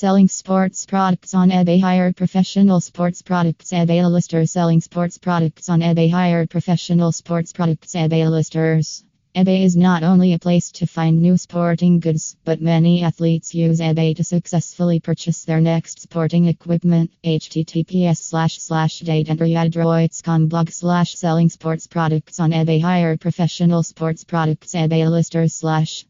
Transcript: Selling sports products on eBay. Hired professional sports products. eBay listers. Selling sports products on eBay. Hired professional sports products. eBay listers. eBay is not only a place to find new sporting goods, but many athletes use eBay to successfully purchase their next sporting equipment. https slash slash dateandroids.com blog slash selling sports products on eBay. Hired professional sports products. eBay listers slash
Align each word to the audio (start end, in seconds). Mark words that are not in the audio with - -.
Selling 0.00 0.28
sports 0.28 0.86
products 0.86 1.34
on 1.34 1.50
eBay. 1.50 1.78
Hired 1.78 2.16
professional 2.16 2.80
sports 2.80 3.20
products. 3.20 3.70
eBay 3.70 4.10
listers. 4.10 4.50
Selling 4.50 4.80
sports 4.80 5.18
products 5.18 5.68
on 5.68 5.80
eBay. 5.80 6.10
Hired 6.10 6.48
professional 6.48 7.12
sports 7.12 7.52
products. 7.52 7.92
eBay 7.92 8.26
listers. 8.30 9.04
eBay 9.36 9.62
is 9.62 9.76
not 9.76 10.02
only 10.02 10.32
a 10.32 10.38
place 10.38 10.70
to 10.70 10.86
find 10.86 11.20
new 11.20 11.36
sporting 11.36 12.00
goods, 12.00 12.34
but 12.46 12.62
many 12.62 13.02
athletes 13.02 13.54
use 13.54 13.78
eBay 13.80 14.16
to 14.16 14.24
successfully 14.24 15.00
purchase 15.00 15.44
their 15.44 15.60
next 15.60 16.00
sporting 16.00 16.46
equipment. 16.46 17.10
https 17.22 18.16
slash 18.16 18.58
slash 18.58 19.02
dateandroids.com 19.02 20.46
blog 20.46 20.70
slash 20.70 21.14
selling 21.14 21.50
sports 21.50 21.86
products 21.86 22.40
on 22.40 22.52
eBay. 22.52 22.80
Hired 22.80 23.20
professional 23.20 23.82
sports 23.82 24.24
products. 24.24 24.72
eBay 24.72 25.10
listers 25.10 25.52
slash 25.52 26.06